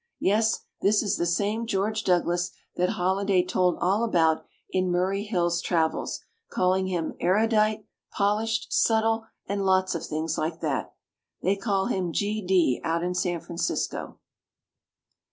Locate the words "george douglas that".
1.67-2.89